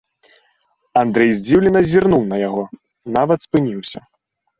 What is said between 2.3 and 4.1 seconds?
на яго, нават спыніўся.